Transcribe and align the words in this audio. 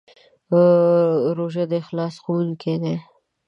روژه 1.37 1.63
د 1.71 1.73
اخلاص 1.81 2.15
ښوونکی 2.23 2.75
دی. 2.83 2.95